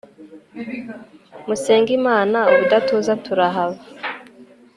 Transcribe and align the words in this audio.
musenge 1.47 1.91
imana 1.99 2.37
ubudatuza 2.51 3.11
turahava 3.25 3.83